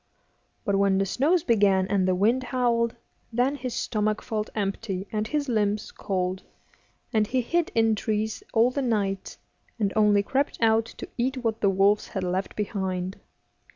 But 0.65 0.77
when 0.77 0.97
the 0.97 1.05
snows 1.05 1.43
began 1.43 1.85
and 1.87 2.07
the 2.07 2.15
wind 2.15 2.41
howled, 2.45 2.95
then 3.31 3.53
his 3.55 3.75
stomach 3.75 4.23
felt 4.23 4.49
empty 4.55 5.07
and 5.11 5.27
his 5.27 5.47
limbs 5.47 5.91
cold, 5.91 6.41
and 7.13 7.27
he 7.27 7.41
hid 7.41 7.71
in 7.75 7.93
trees 7.93 8.41
all 8.51 8.71
the 8.71 8.81
night, 8.81 9.37
and 9.77 9.93
only 9.95 10.23
crept 10.23 10.57
out 10.59 10.85
to 10.97 11.07
eat 11.19 11.37
what 11.43 11.61
the 11.61 11.69
wolves 11.69 12.07
had 12.07 12.23
left 12.23 12.55
behind. 12.55 13.19